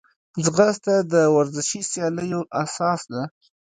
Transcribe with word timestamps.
ځغاسته 0.43 0.93
د 1.13 1.15
ورزشي 1.35 1.81
سیالیو 1.91 2.41
اساس 2.63 3.01
ده 3.11 3.21